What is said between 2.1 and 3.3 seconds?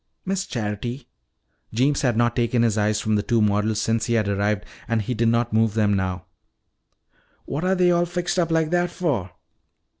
not taken his eyes from the